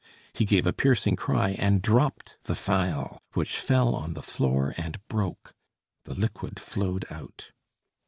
[0.33, 4.99] He gave a piercing cry, and dropped the phial, which fell on the floor and
[5.07, 5.53] broke.
[6.05, 7.51] The liquid flowed out.